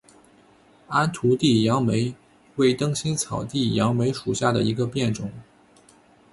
[0.87, 2.15] 安图地杨梅
[2.55, 5.31] 为灯心草科地杨梅属下的一个变种。